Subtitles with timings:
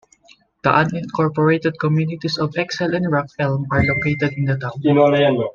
[0.63, 5.43] The unincorporated communities of Exile and Rock Elm are located in the town.